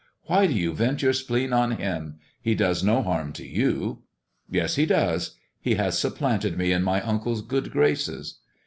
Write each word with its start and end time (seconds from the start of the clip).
Why 0.23 0.47
do 0.47 0.53
you 0.55 0.73
vent 0.73 1.03
your 1.03 1.13
spleen 1.13 1.53
on 1.53 1.73
him 1.77 2.03
1 2.13 2.19
He 2.41 2.55
does 2.55 2.83
no 2.83 3.03
harm 3.03 3.33
to 3.33 3.45
you." 3.47 4.01
"Yes, 4.49 4.73
he 4.75 4.87
does. 4.87 5.35
He 5.61 5.75
has 5.75 5.95
supplanted 5.99 6.57
me 6.57 6.71
in 6.71 6.81
my 6.81 7.01
uncle's 7.03 7.43
good 7.43 7.71
graces. 7.71 8.39